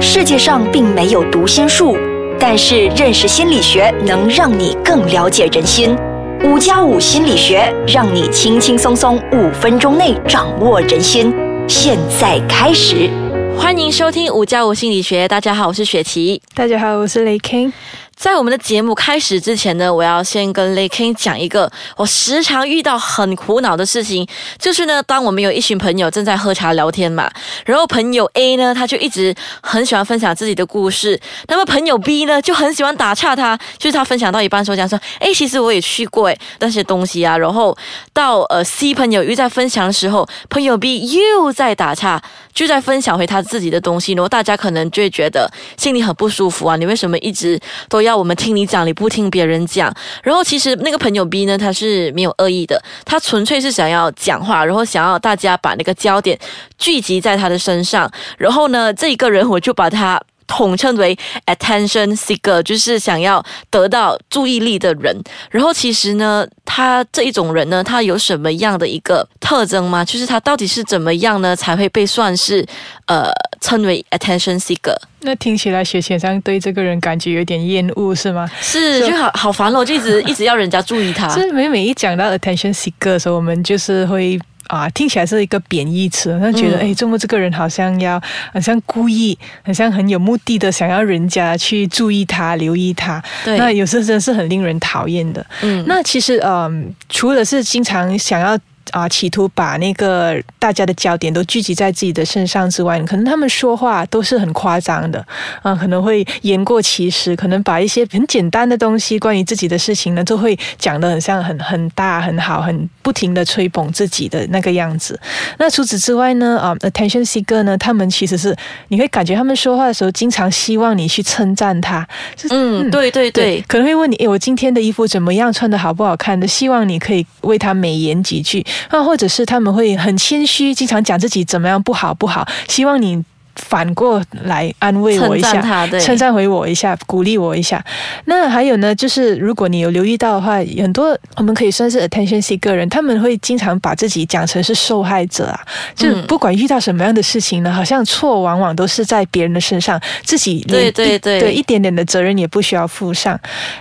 [0.00, 1.96] 世界上并没有读心术，
[2.38, 5.96] 但是认识心理学能让你更了解人心。
[6.44, 11.34] 五加五心理学让你轻轻松松五分钟内掌握人心。
[11.66, 13.10] 现在开始，
[13.58, 15.26] 欢迎收听五加五心理学。
[15.26, 16.40] 大家好，我是雪琪。
[16.54, 17.72] 大家好，我是雷 King。
[18.18, 24.26] 在我们的节目开始之前呢，我要先跟雷 King 讲一个我时常遇到很苦恼的事情，
[24.58, 27.30] 就是呢，当我们有一群朋友正在喝茶聊天嘛，
[27.64, 29.32] 然后朋友 A 呢，他就一直
[29.62, 37.76] 很喜欢分享自己的故事，那么朋友 B 呢，就很喜欢打岔他，就是他分享到一半说讲说，哎，其实我也去过哎那些东西啊，然后
[38.12, 42.20] 到呃 C 朋友又在分享的时候，朋友 B 又在打岔，
[42.52, 47.56] 就在分享回他自己的东西，然后大家可能就会觉得心里很不舒服啊，你为什么一直
[47.88, 48.07] 都要？
[48.08, 49.94] 要我们听你讲，你不听别人讲。
[50.22, 56.38] 然后其实那个朋友 B 呢，他是没有恶意的，他纯粹是想要讲话，然后想要大家把那个焦点
[56.78, 58.10] 聚集在他的身上。
[58.38, 60.20] 然后呢，这一个人我就把他。
[60.48, 61.16] 统称为
[61.46, 65.16] attention seeker，就是想要得到注意力的人。
[65.50, 70.04] 然后其实呢，他这一种人呢，他有什么样的一个特征吗？
[70.04, 72.66] 就是他到底是怎么样呢，才会被算是
[73.06, 74.96] 呃称为 attention seeker？
[75.20, 78.50] 那听起来学先生对这个人感觉有点厌恶是吗？
[78.60, 81.28] 是，就好好烦了，就一直一直要人家注意他。
[81.36, 84.40] 是每每一讲到 attention seeker 的时候，我们就是会。
[84.68, 93.22] 啊，听起来是一个贬义词，那觉得哎，中国这个人好像要，好像故意，好像很有目的的想要人家去注意他、留意他。
[93.44, 95.44] 对，那有时候真的是很令人讨厌的。
[95.62, 98.58] 嗯，那其实嗯，除了是经常想要。
[98.92, 105.24] 啊，企图把那个大家的焦点都聚集在自己的身上之外，可能他们说话都是很夸张的
[105.62, 115.18] 啊，可能会言过其实，可能把一些很简单的东西，关于自己的事情呢，都会讲的很像很很大很好，很不停的吹捧自己的那个样子。
[115.58, 118.54] 那除此之外呢，啊，attention seeker 呢，他们其实是
[118.88, 122.06] 你会感觉他们说话的时候，经常希望你去称赞他。
[122.50, 126.46] 嗯，对对对，可能会问你，诶，我今天的衣服怎么样，穿的好不好看的？
[126.46, 128.64] 希望你可以为他美言几句。
[128.88, 133.24] 啊，或者是他们会很谦虚，经常讲自己怎么样不好不好，希望你。
[133.68, 137.84] 反过来安慰我一下，称赞回我一下，鼓励我一下。
[138.26, 145.60] 那还有呢，就是如果你有留意到的话，很多我们可以算是 attention seeker 人，他们会经常把自己讲成是受害者啊。
[145.96, 153.36] 就不管遇到什么样的事情呢，好像错往往都是在别人的身上，自己对对对对一点点的责任也不需要负上。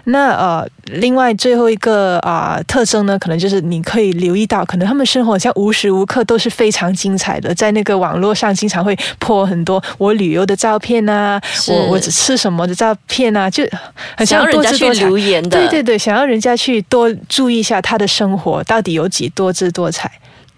[0.06, 9.58] 那呃，另外最后一个啊特征呢，可能就是你可以留意到，可能他们生活像无时无刻都是非常精彩的，在那个网络上经常会泼很。
[9.68, 13.68] 多我旅游的照片啊，我我吃什么的照片啊，就
[14.16, 20.10] 很想要人家去留言的，对对对，想要人家去多注意一下他的生活到底有几多姿多彩。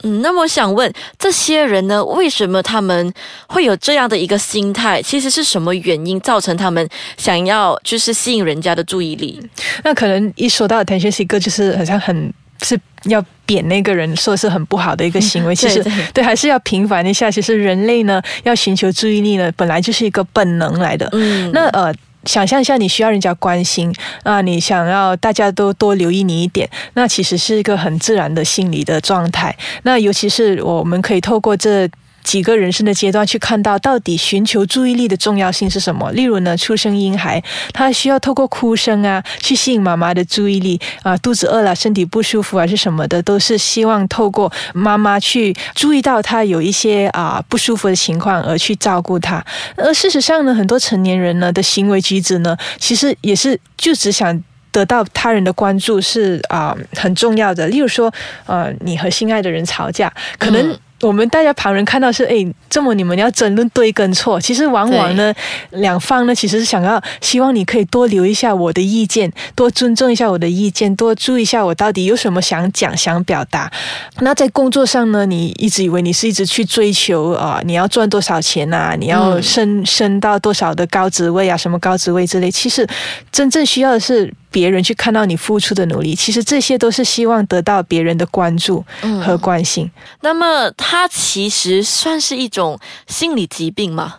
[0.04, 3.14] 嗯，那么我想问这些人呢，为什么他们
[3.48, 5.02] 会有这样的一个心态？
[5.02, 6.88] 其实是什么原因造成他们
[7.18, 9.42] 想要就是吸引人家的注意力？
[9.84, 12.34] 那可能一说到 attention seeker，就是好像很
[12.64, 13.24] 是要。
[13.50, 15.84] 贬那个人说是很不好的一个行为，其实
[16.14, 17.32] 对还是要平反一下。
[17.32, 21.10] 其实人类呢，要寻求注意力呢，本来就是一个本能来的。
[21.14, 21.92] 嗯，那呃，
[22.26, 23.94] 想象一下，你需要人家关心
[24.24, 29.56] 啊，你想要大家都多留意你一点，那其实是一个很自然的心理的状态。
[29.84, 31.90] 那尤其是我们可以透过这。
[32.24, 36.12] 几个人生的阶段去看到到底寻求注意力的重要性是什么？
[36.12, 37.42] 例如呢，出生婴孩
[37.74, 49.44] 他需要透过哭声啊去吸引妈妈的注意力啊，肚子饿了、身体不舒服还是什么的，都是希望透过妈妈去注意到他有一些啊不舒服的情况而去照顾他。
[49.76, 57.68] 而事实上呢，很多成年人呢的行为举止呢，其实也是就只想得到他人的关注是啊很重要的。
[57.68, 58.14] 例如说，
[58.46, 60.78] 呃，你和心爱的人吵架，可能。
[61.02, 65.34] 我们大家旁人看到是，哎，这么你们要争论对跟错，其实往往呢，
[65.72, 73.72] 两方呢其实是想要希望你可以多留一下我的意见，多尊重一下我的意见，多注意一下我到底有什么想讲想表达。
[74.20, 82.86] 那在工作上呢，你一直以为你是一直去追求啊，你要赚多少钱啊，你要升升到多少的高职位啊，什么高职位之类，其实
[83.32, 84.34] 真正需要的是。
[84.52, 88.84] 别人去看到你付出的努力，其实这些都是希望得到别人的关注
[89.24, 89.90] 和关心。
[90.22, 94.16] 那么，它其实算是一种心理疾病吗？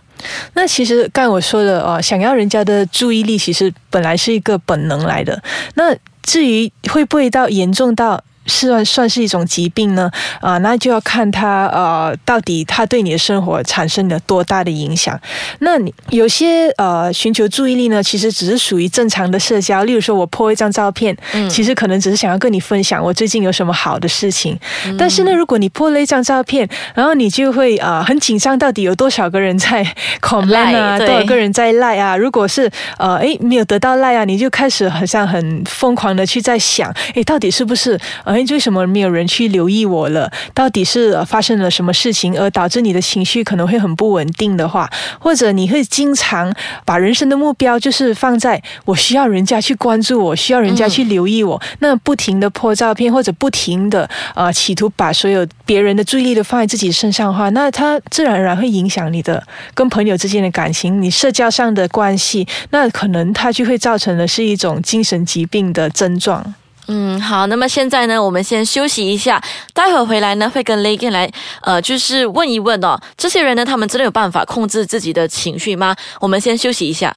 [0.52, 5.42] 那其实刚才我说的哦，想要人家的注意力，其实本来是一个本能来的。
[5.74, 10.10] 那至于会不会到严重到算算是一种疾病呢？
[10.40, 15.18] 啊，那就要看他呃，到底他对你的生活产生了多大的影响。
[15.60, 19.84] 那你有些呃，寻求注意力呢，其实只是属于正常的社交。
[19.84, 21.16] 例如说，我 po 一张照片，
[21.48, 24.58] 其实可能只是想要跟你分享我最近有什么好的事情。
[24.98, 29.86] 但是呢，如果你 po 了一张照片，然后你就会啊很紧张，到底有多少个人在
[30.20, 32.16] comment 啊，多少个人在赖啊？
[32.16, 37.98] 如果是呃诶没有得到赖啊，你就开始好像很疯狂的去在想，诶到底是不是？
[38.40, 40.30] 哎，为什么没有人去留意我了？
[40.54, 46.52] 到底是发生了什么事情，而导致你的情绪可能会很不稳定的话，或者你会经常
[46.84, 59.42] 把人生的目标就是放在我需要人家去关注我，需要人家去留意我，那不停的破照片，或者不停的呃企图把所有别人的注意力都放在自己身上的话，那它自然而然会影响你的
[59.74, 66.54] 跟朋友之间的感情，你社交上的关系，那可能它就会造成的是一种精神疾病的症状。
[66.88, 69.40] 嗯，好，那么现在呢，我们先休息一下，
[69.72, 71.30] 待会回来呢，会跟雷根来，
[71.62, 75.94] 呃，就是问一问哦，这些人呢，他们真的有办法控制自己的情绪吗？
[76.20, 77.14] 我们先休息一下。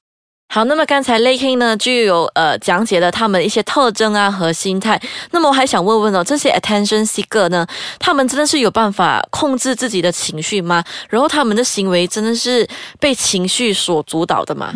[0.52, 5.00] 好，那么刚才雷根呢就有呃讲解了他们一些特征啊和心态，
[5.32, 7.66] 那么我还想问问哦，这些 attention seeker 呢，
[7.98, 10.84] 他们真的是有办法控制自己的情绪吗？
[11.08, 12.68] 然后他们的行为真的是
[13.00, 14.72] 被情绪所主导的吗？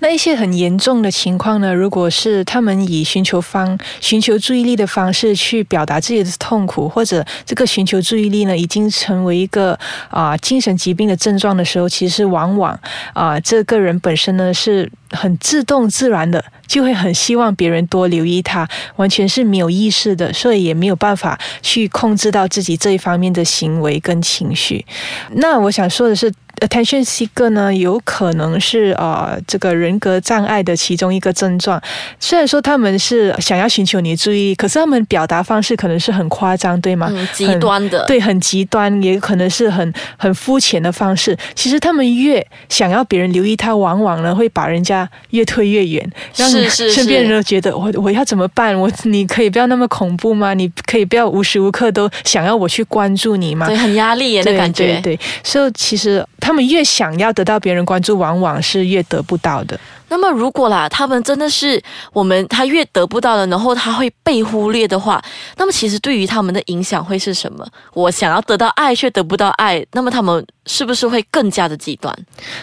[0.00, 1.74] 那一些很严重的情况呢？
[1.74, 9.78] 如果是他们以寻求方、寻求注意力的方式去表达自己的痛苦，或者这个寻求注意力呢，已经成为一个
[10.10, 12.78] 啊精神疾病的症状的时候，其实往往
[13.12, 24.86] 啊这个人本身呢是很自动自然的，就会很希望别人多留意他，完全是没有意识的，所以也没有办法去控制到自己这一方面的行为跟情绪。
[25.32, 26.32] 那我想说的是。
[26.60, 31.80] Attention seeker 呢，有可能是呃这个人格障碍的其中一个症状。
[32.18, 37.12] 虽然说他们是想要寻求你的注意，可是他们表达方式可能是很夸张，对吗？
[37.32, 41.36] 极端的，对，很极端，也可能是很很肤浅的方式。
[41.54, 48.78] 其实他们越想要别人留意他，往往呢会把人家越推越远，让身边人都觉得我我要怎么办？
[48.78, 50.54] 我你可以不要那么恐怖吗？
[50.54, 53.66] 你可以不要无时无刻都想要我去关注你吗？
[53.66, 55.00] 对，很压力耶，的感觉。
[55.02, 56.24] 对，所以其实。
[56.48, 59.78] 他们越想要得到别人关注，往往是越得不到的。
[60.08, 61.78] 那么，如果啦，他们真的是
[62.14, 65.22] 我们他越得不到了，然后他会被忽略的话，
[65.58, 67.68] 那么其实对于他们的影响会是什么？
[67.92, 72.16] 我想要得到爱却得不到爱，那么他们是不是会更加的极端？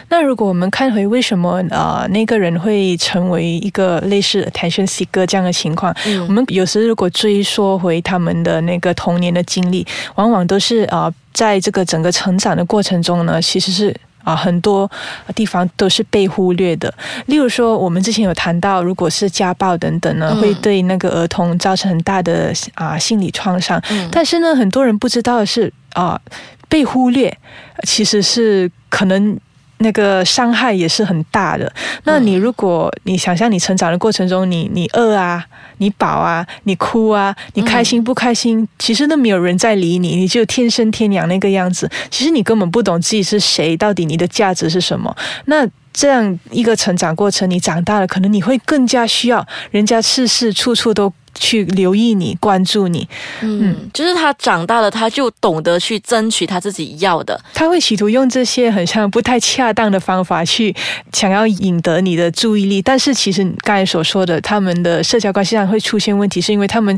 [0.09, 5.95] 那如果我们看回为什么呃那个人会成为一个类似 attention seeker 这样的情况，
[6.27, 9.85] 我们有时如果追溯回他们的那个童年的经历，
[10.15, 13.95] 往往都是呃在这个整个成长的过程中呢，其实是。
[14.25, 14.89] 啊，很多
[15.35, 16.91] 地方都是被忽略的。
[17.27, 23.79] 例如说，我们之前有谈到，如果是家暴等等呢，会对那个儿童造成很大的啊心理创伤。
[24.11, 26.19] 但是呢，很多人不知道的是啊，
[26.67, 27.37] 被忽略
[27.83, 29.39] 其实是可能。
[29.79, 31.71] 那个伤害也是很大的。
[32.03, 35.45] 那你如果你想象你成长的过程中，你你饿啊，
[35.77, 41.89] 你饱啊，你哭啊，你开心不开心，其实都没有人在理你，你就天生天养那个样子。
[42.09, 45.15] 其实你根本不懂自己是谁，到底你的价值是什么。
[45.45, 51.11] 那这样一个成长过程，你长大了，可能你会更加需要人家事事处处都。
[51.37, 53.05] 去留意你，关注你，
[53.41, 57.37] 嗯，就是他长大了，他就懂得去争取他自己要的。
[57.53, 60.73] 他会企图用这些很像不太恰当的方法去
[61.11, 66.97] 想要引得你的注意力，但是其实刚才所说的，他们的社交关系上会出现问题，是因为他们。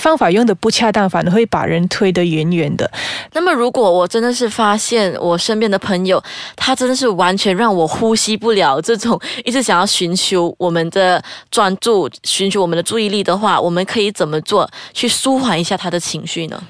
[0.00, 2.90] 方法用的不恰当，反而会把人推得远远的。
[3.32, 6.22] 那么，如果我真的是发现我身边的朋友，
[6.56, 16.60] 他真的是完全让我呼吸不了，这种一直想要寻求我们的专注、寻求我们的注意力的话，我们可以怎么做去舒缓一下他的情绪呢？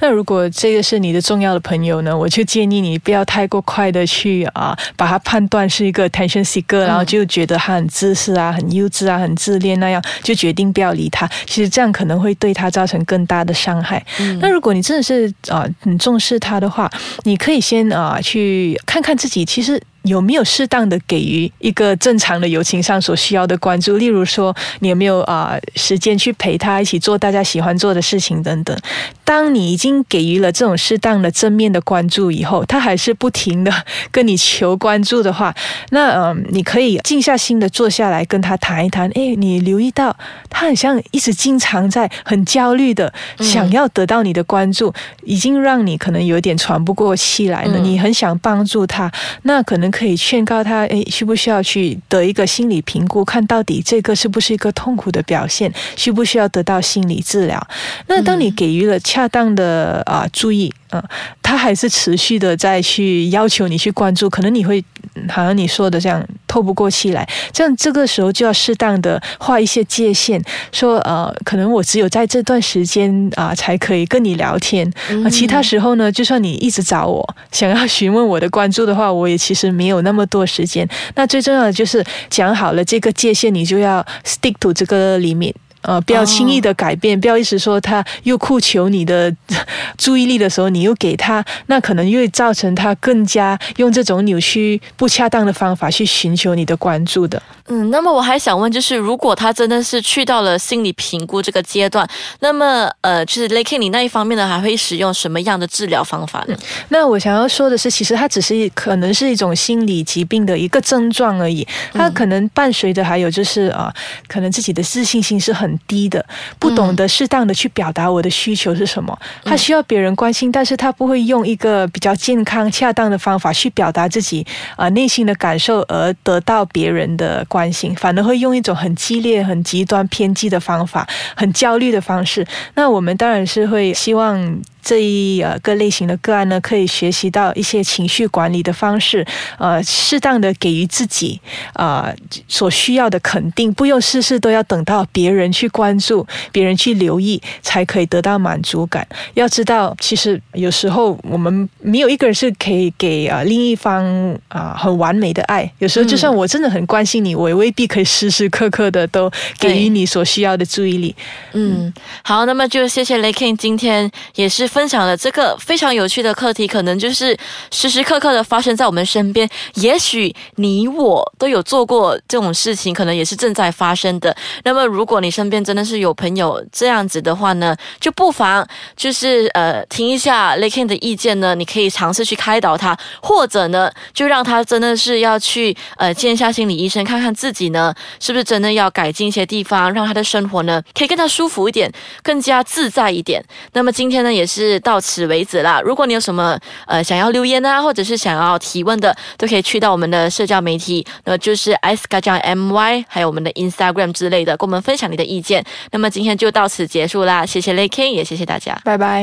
[0.00, 11.28] 那如果这个是你的重要的朋友呢，我就建议你不要太过快的去啊，把他判断是一个 attention seeker，然后就觉得他很自私啊、很幼稚啊、很自恋那样，就决定不要理他。
[11.46, 12.63] 其实这样可能会对他。
[12.64, 14.04] 它造成更大的伤害。
[14.40, 16.90] 那如果你真的是啊很重视它的话，
[17.24, 19.80] 你可以先啊去看看自己，其实。
[20.04, 23.96] 有没有适当的给予一个正常的友情上所需要的关注？
[23.96, 28.76] 例如说，你有没有啊时间去陪他一起做大家喜欢做的事情等等？
[29.24, 33.72] 当你已经给予了这种适当的正面的关注以后，他还是不停的
[34.10, 35.54] 跟你求关注的话，
[35.88, 39.08] 那嗯，你可以静下心的坐下来跟他谈一谈。
[39.14, 40.14] 哎，你留意到
[40.50, 44.92] 他好像一直经常在很焦虑的想要得到你的关注，
[45.22, 47.78] 已经让你可能有点喘不过气来了。
[47.78, 49.10] 你很想帮助他，
[49.44, 49.93] 那可能。
[49.94, 57.64] 可以劝告他，诶，需不需要去得一个心理评估，看到底这个是不是一个痛苦的表现，需不需要得到心理治疗？
[58.08, 61.02] 那当你给予了恰当的啊注意，嗯，
[61.42, 64.82] 他还是持续的在去要求你去关注，可能你会
[65.28, 74.88] 好像你说的这样透不过气来，这样这个时候就要适当的画一些界限，说呃，可能我只有在这段时间啊才可以跟你聊天，
[75.24, 80.88] 啊，其他时候呢，就算你一直找我想要询问我的关注的话，我也其实没有那么多时间。
[81.16, 85.52] 那最重要的就是讲好了这个界限，你就要 stick to 这个里面。
[85.84, 89.34] 呃，不要轻易的改变，不要一直说他又哭求你的
[89.96, 97.42] 注意力的时候，你又给他，那可能又会造成他更加用这种扭曲、不恰当的方法去寻求你的关注的。
[97.68, 102.06] 嗯，那么我还想问，就是如果他真的是去到了心理评估这个阶段，
[102.40, 106.56] 那么呃，就是 l a k i n 你那一方面呢，还会使用什么样的治疗方法呢？
[106.88, 113.92] 那我想要说的是，其实它只是可能是一种心理疾病的一个症状而已，它可能伴随着还有就是啊，
[114.28, 116.24] 可能自己的自信心是很低的，
[116.58, 127.44] 不懂得适当的去表达我的需求是什么，他需要别人关心，但是他不会用一个比较健康、恰当的方法去表达自己啊内心的感受，而得到别人的。
[127.46, 132.44] 关心，反而会用一种很激烈、很极端、偏激的方法，很焦虑的方式。
[132.74, 134.60] 那我们当然是会希望。
[134.84, 139.26] 这一呃个类型的个案呢，可以学习到一些情绪管理的方式，
[139.58, 141.40] 呃，适当的给予自己
[141.72, 142.12] 啊
[142.46, 149.08] 所需要的肯定，不用事事都要等到别人去关注、别人去留意才可以得到满足感。
[149.32, 154.04] 要知道，其实有时候我们没有一个人是可以给啊另一方
[154.48, 155.72] 啊很完美的爱。
[155.78, 161.16] 有时候，就算我真的很关心你，我也未必可以时时刻刻的都给予你所需要的注意力。
[161.54, 161.90] 嗯，
[162.22, 164.68] 好，那么就谢谢雷 king，今天也是。
[164.74, 167.38] 分享了这个非常有趣的课题，可能就是
[167.70, 169.48] 时时刻刻的发生在我们身边。
[169.74, 174.36] 也许你我都有做过这种事情，可能也是正在发生的。
[174.64, 178.66] 那么，如果你身边真的是有朋友这样子的话呢，就不妨
[178.96, 191.88] 就是呃听一下 Lakin 的意见呢，你可以尝试去开导他，或者呢就让他真的是要去呃见一下心理医生，看看自己呢是不是真的要改进一些地方，让他的生活呢可以更加舒服一点，
[192.24, 193.40] 更加自在一点。
[193.72, 194.63] 那么今天呢也是。
[194.64, 195.80] 是到此为止啦。
[195.84, 205.64] 如果你有什么呃想要留言啊，或者是想要提问的，都可以去到我们的社交媒体，那就是 s k a j a m y，还有我们的 Instagram 之类的，跟我们分享你的意见。
[205.92, 209.22] 那么今天就到此结束啦，谢谢 l a k e 也谢谢大家，拜拜。